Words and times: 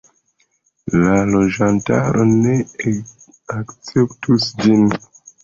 La 1.01 1.11
loĝantaro 1.33 2.25
ne 2.31 2.57
akceptus 3.59 4.49
ĝin. 4.65 4.91